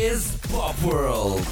[0.00, 1.44] is Pop World.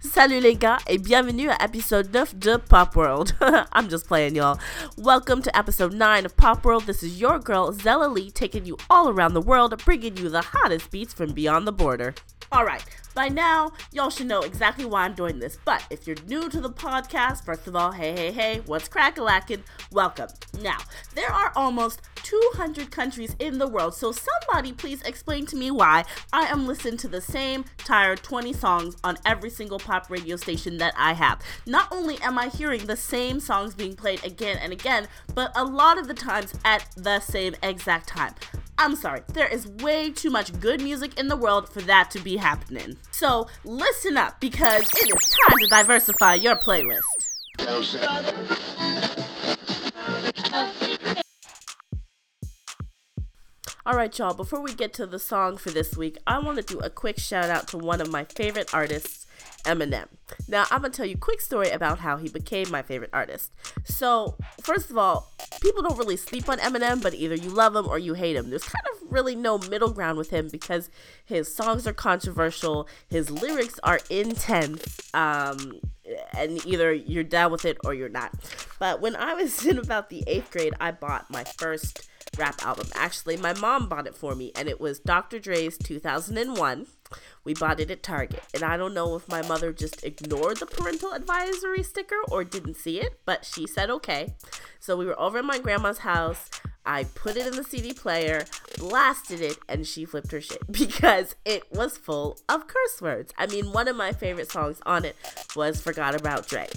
[0.00, 3.32] Salut les gars et bienvenue à épisode 9 de Pop World.
[3.72, 4.58] I'm just playing y'all.
[4.96, 6.86] Welcome to episode 9 of Pop World.
[6.86, 10.42] This is your girl Zella Lee taking you all around the world, bringing you the
[10.42, 12.14] hottest beats from beyond the border.
[12.54, 12.84] Alright,
[13.16, 15.58] by now, y'all should know exactly why I'm doing this.
[15.64, 19.18] But if you're new to the podcast, first of all, hey, hey, hey, what's crack
[19.18, 19.42] a
[19.90, 20.28] Welcome.
[20.62, 20.78] Now,
[21.16, 26.04] there are almost 200 countries in the world, so somebody please explain to me why
[26.32, 30.78] I am listening to the same tired 20 songs on every single pop radio station
[30.78, 31.42] that I have.
[31.66, 35.64] Not only am I hearing the same songs being played again and again, but a
[35.64, 38.34] lot of the times at the same exact time.
[38.76, 42.18] I'm sorry, there is way too much good music in the world for that to
[42.18, 42.96] be happening.
[43.12, 47.00] So listen up because it is time to diversify your playlist.
[53.86, 56.80] Alright, y'all, before we get to the song for this week, I want to do
[56.80, 59.24] a quick shout out to one of my favorite artists
[59.64, 60.06] Eminem.
[60.48, 63.10] Now, I'm going to tell you a quick story about how he became my favorite
[63.12, 63.52] artist.
[63.84, 65.33] So, first of all,
[65.64, 68.50] people don't really sleep on Eminem, but either you love him or you hate him.
[68.50, 70.90] There's kind of really no middle ground with him because
[71.24, 75.80] his songs are controversial, his lyrics are intense, um,
[76.36, 78.34] and either you're down with it or you're not.
[78.78, 82.88] But when I was in about the eighth grade, I bought my first rap album.
[82.94, 85.38] Actually, my mom bought it for me, and it was Dr.
[85.38, 86.86] Dre's 2001.
[87.44, 90.66] We bought it at Target, and I don't know if my mother just ignored the
[90.66, 94.34] parental advisory sticker or didn't see it, but she said okay.
[94.84, 96.50] So we were over at my grandma's house.
[96.84, 98.44] I put it in the CD player,
[98.76, 103.32] blasted it, and she flipped her shit because it was full of curse words.
[103.38, 105.16] I mean, one of my favorite songs on it
[105.56, 106.68] was Forgot About Dre.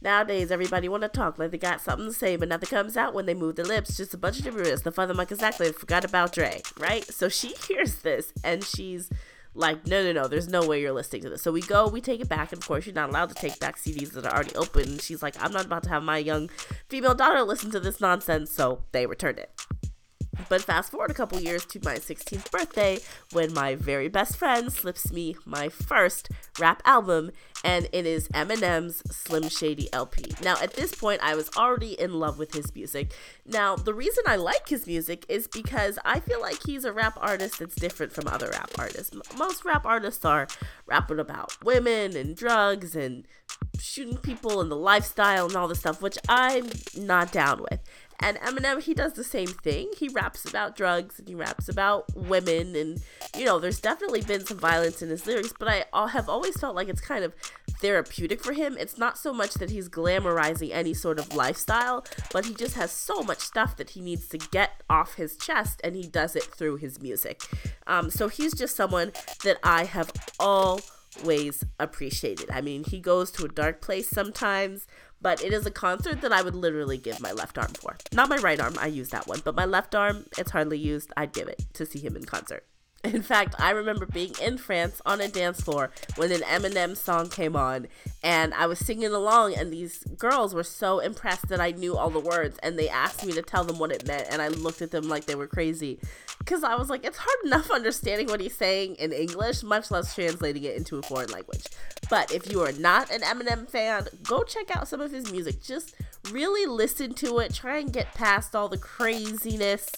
[0.00, 3.14] Nowadays, everybody want to talk like they got something to say, but nothing comes out
[3.14, 3.96] when they move their lips.
[3.96, 4.82] Just a bunch of gibberish.
[4.82, 7.04] The father Mike exactly forgot about Dre, right?
[7.04, 9.10] So she hears this and she's
[9.54, 11.42] like, no, no, no, there's no way you're listening to this.
[11.42, 13.58] So we go, we take it back, and of course, you're not allowed to take
[13.58, 14.82] back CDs that are already open.
[14.82, 16.48] And she's like, I'm not about to have my young
[16.88, 19.50] female daughter listen to this nonsense, so they returned it.
[20.48, 22.98] But fast forward a couple years to my 16th birthday
[23.32, 27.30] when my very best friend slips me my first rap album,
[27.64, 30.32] and it is Eminem's Slim Shady LP.
[30.42, 33.12] Now, at this point, I was already in love with his music.
[33.46, 37.16] Now, the reason I like his music is because I feel like he's a rap
[37.20, 39.14] artist that's different from other rap artists.
[39.36, 40.48] Most rap artists are
[40.86, 43.26] rapping about women and drugs and
[43.78, 47.80] shooting people and the lifestyle and all this stuff, which I'm not down with.
[48.22, 49.90] And Eminem, he does the same thing.
[49.98, 52.76] He raps about drugs and he raps about women.
[52.76, 53.02] And,
[53.36, 56.76] you know, there's definitely been some violence in his lyrics, but I have always felt
[56.76, 57.34] like it's kind of
[57.80, 58.76] therapeutic for him.
[58.78, 62.92] It's not so much that he's glamorizing any sort of lifestyle, but he just has
[62.92, 66.44] so much stuff that he needs to get off his chest, and he does it
[66.44, 67.42] through his music.
[67.86, 69.12] Um, so he's just someone
[69.42, 72.50] that I have always appreciated.
[72.52, 74.86] I mean, he goes to a dark place sometimes,
[75.22, 77.96] but it is a concert that I would literally give my left arm for.
[78.12, 81.12] Not my right arm, I use that one, but my left arm, it's hardly used.
[81.16, 82.64] I'd give it to see him in concert.
[83.04, 87.28] In fact, I remember being in France on a dance floor when an Eminem song
[87.28, 87.88] came on,
[88.22, 92.10] and I was singing along, and these girls were so impressed that I knew all
[92.10, 94.82] the words, and they asked me to tell them what it meant, and I looked
[94.82, 95.98] at them like they were crazy.
[96.38, 100.14] Because I was like, it's hard enough understanding what he's saying in English, much less
[100.14, 101.64] translating it into a foreign language.
[102.08, 105.60] But if you are not an Eminem fan, go check out some of his music.
[105.60, 105.96] Just
[106.30, 109.90] really listen to it, try and get past all the craziness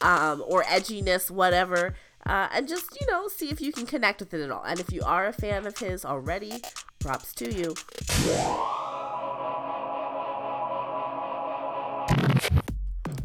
[0.00, 1.94] um, or edginess, whatever
[2.26, 4.64] uh, and just, you know, see if you can connect with it at all.
[4.64, 6.60] And if you are a fan of his already,
[6.98, 7.74] props to you.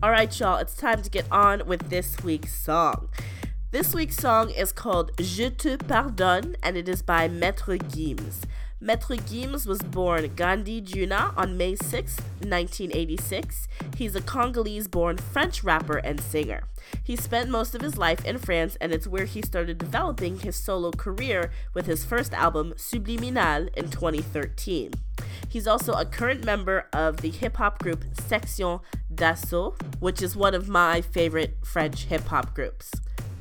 [0.03, 3.09] All right, y'all, it's time to get on with this week's song.
[3.71, 8.41] This week's song is called Je te pardonne and it is by Maître Gims.
[8.81, 13.67] Maître Gims was born Gandhi Djuna on May 6, 1986.
[13.95, 16.63] He's a Congolese born French rapper and singer.
[17.03, 20.55] He spent most of his life in France, and it's where he started developing his
[20.55, 24.93] solo career with his first album, Subliminal, in 2013.
[25.47, 28.81] He's also a current member of the hip hop group Sexion
[29.13, 32.91] d'Assaut, which is one of my favorite French hip hop groups.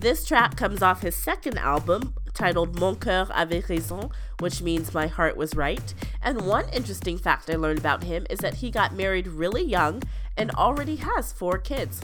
[0.00, 5.06] This track comes off his second album, titled Mon Coeur avait raison, which means my
[5.06, 5.94] heart was right.
[6.22, 10.02] And one interesting fact I learned about him is that he got married really young
[10.36, 12.00] and already has four kids.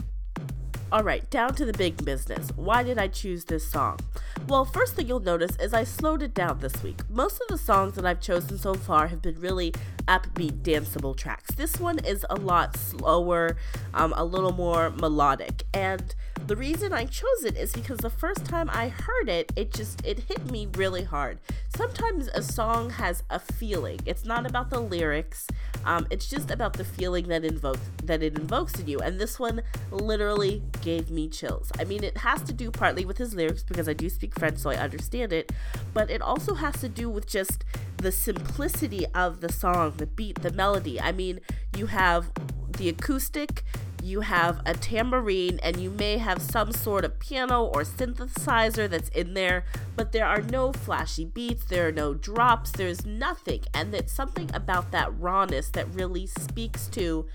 [0.89, 2.49] Alright, down to the big business.
[2.55, 3.99] Why did I choose this song?
[4.47, 7.01] Well, first thing you'll notice is I slowed it down this week.
[7.09, 9.73] Most of the songs that I've chosen so far have been really
[10.07, 11.53] upbeat, danceable tracks.
[11.55, 13.57] This one is a lot slower,
[13.93, 15.63] um, a little more melodic.
[15.73, 16.15] And
[16.47, 20.05] the reason I chose it is because the first time I heard it, it just
[20.05, 21.39] it hit me really hard.
[21.75, 23.99] Sometimes a song has a feeling.
[24.05, 25.47] It's not about the lyrics.
[25.83, 28.99] Um, it's just about the feeling that invokes that it invokes in you.
[28.99, 29.61] And this one
[29.91, 31.69] literally gave me chills.
[31.79, 34.59] I mean, it has to do partly with his lyrics because I do speak French,
[34.59, 35.51] so I understand it.
[35.93, 37.65] But it also has to do with just
[37.97, 41.01] the simplicity of the song, the beat, the melody.
[41.01, 41.41] I mean,
[41.75, 42.31] you have
[42.77, 43.63] the acoustic,
[44.07, 49.09] you have a tambourine, and you may have some sort of piano or synthesizer that's
[49.09, 49.65] in there,
[49.95, 53.61] but there are no flashy beats, there are no drops, there's nothing.
[53.73, 57.27] And it's something about that rawness that really speaks to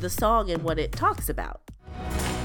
[0.00, 1.60] the song and what it talks about.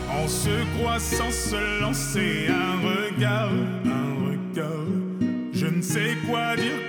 [0.10, 3.52] On se croit sans se lancer un regard,
[3.86, 5.54] un regard.
[5.54, 6.81] Je ne sais quoi dire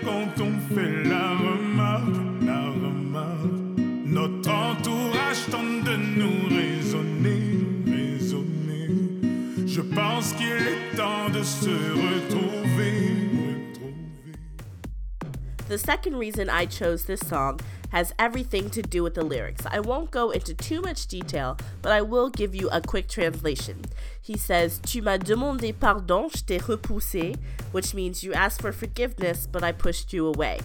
[15.73, 17.59] The second reason I chose this song
[17.93, 19.65] has everything to do with the lyrics.
[19.65, 23.87] I won't go into too much detail, but I will give you a quick translation.
[24.21, 27.37] He says, Tu m'as demandé pardon, je t'ai repoussé,
[27.71, 30.61] which means you asked for forgiveness, but I pushed you away.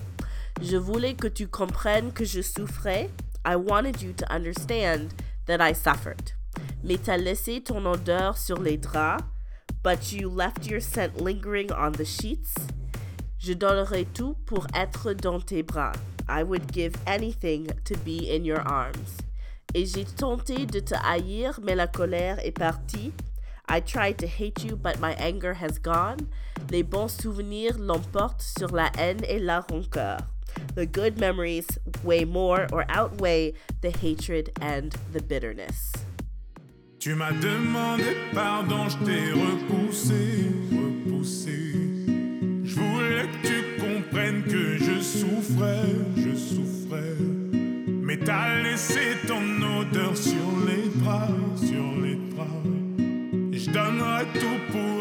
[0.62, 3.10] Je voulais que tu comprennes que je souffrais.
[3.46, 5.14] I wanted you to understand
[5.46, 6.34] that I suffered.
[6.84, 9.24] Mais t'as laissé ton odeur sur les draps,
[9.82, 12.54] but you left your scent lingering on the sheets.
[13.40, 15.94] Je donnerai tout pour être dans tes bras.
[16.28, 19.22] I would give anything to be in your arms.
[19.74, 23.14] Et j'ai tenté de te haïr, mais la colère est partie.
[23.70, 26.28] I tried to hate you, but my anger has gone.
[26.72, 30.20] Les bons souvenirs l'emportent sur la haine et la rancœur.
[30.76, 31.68] The good memories
[32.04, 35.92] weigh more or outweigh the hatred and the bitterness.
[37.00, 41.67] Tu m'as demandé pardon, je t'ai repoussé, repoussé.
[43.18, 47.18] Que tu comprennes que je souffrais, je souffrais.
[48.04, 49.42] Mais t'as laissé ton
[49.80, 50.36] odeur sur
[50.68, 52.46] les bras, sur les bras.
[53.52, 54.97] Je donnerai tout pour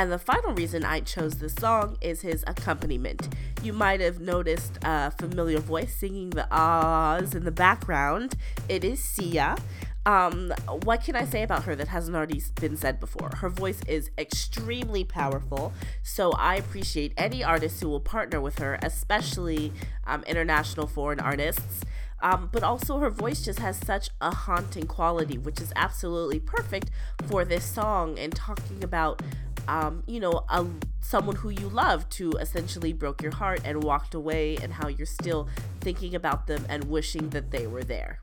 [0.00, 3.28] And the final reason I chose this song is his accompaniment.
[3.62, 8.34] You might have noticed a familiar voice singing the ahs in the background.
[8.66, 9.58] It is Sia.
[10.06, 10.54] Um,
[10.84, 13.28] what can I say about her that hasn't already been said before?
[13.36, 18.78] Her voice is extremely powerful, so I appreciate any artist who will partner with her,
[18.82, 19.70] especially
[20.06, 21.84] um, international foreign artists.
[22.22, 26.90] Um, but also, her voice just has such a haunting quality, which is absolutely perfect
[27.26, 29.22] for this song and talking about
[29.68, 30.66] um, you know, a,
[31.00, 35.06] someone who you love to essentially broke your heart and walked away, and how you're
[35.06, 35.48] still
[35.80, 38.20] thinking about them and wishing that they were there.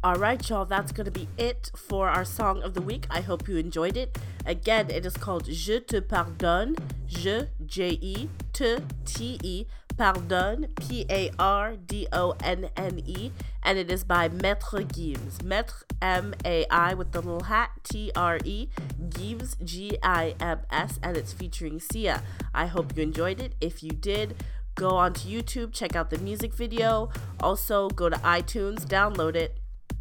[0.00, 3.08] All right, y'all, that's going to be it for our song of the week.
[3.10, 4.16] I hope you enjoyed it.
[4.46, 6.76] Again, it is called Je te pardonne,
[7.08, 13.32] Je, J E, Te, T E, Pardonne, P A R D O N N E,
[13.64, 15.38] and it is by Maître Gims.
[15.38, 18.68] Maître M A I with the little hat, T R E,
[19.08, 22.22] Gims, G I M S, and it's featuring Sia.
[22.54, 23.56] I hope you enjoyed it.
[23.60, 24.36] If you did,
[24.76, 27.10] go onto YouTube, check out the music video.
[27.40, 29.57] Also, go to iTunes, download it,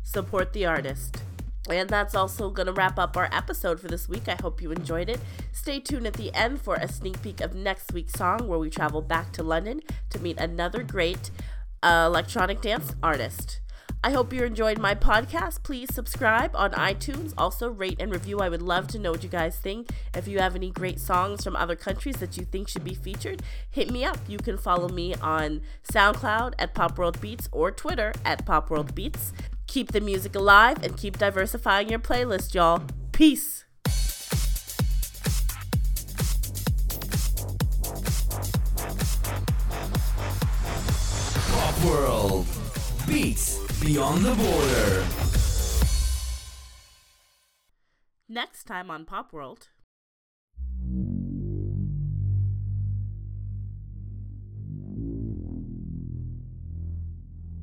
[0.08, 1.22] support the artist.
[1.70, 4.30] And that's also going to wrap up our episode for this week.
[4.30, 5.20] I hope you enjoyed it.
[5.52, 8.70] Stay tuned at the end for a sneak peek of next week's song, where we
[8.70, 11.30] travel back to London to meet another great
[11.84, 13.60] uh, electronic dance artist.
[14.02, 15.64] I hope you enjoyed my podcast.
[15.64, 17.34] Please subscribe on iTunes.
[17.38, 18.40] Also, rate and review.
[18.40, 19.90] I would love to know what you guys think.
[20.16, 23.42] If you have any great songs from other countries that you think should be featured,
[23.70, 24.20] hit me up.
[24.28, 25.62] You can follow me on
[25.92, 29.34] SoundCloud at Pop World Beats or Twitter at Pop World Beats.
[29.68, 32.82] Keep the music alive and keep diversifying your playlist, y'all.
[33.12, 33.66] Peace.
[41.52, 42.48] Pop World.
[43.06, 45.06] Beats beyond the border.
[48.30, 49.68] Next time on Pop World.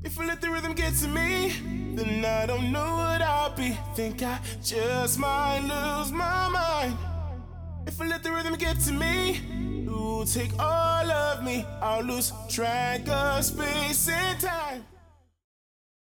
[0.05, 3.77] If I let the rhythm get to me, then I don't know what I'll be.
[3.95, 6.97] Think I just might lose my mind.
[7.87, 9.41] If I let the rhythm get to me,
[9.85, 11.65] it will take all of me.
[11.81, 14.85] I'll lose track of space and time.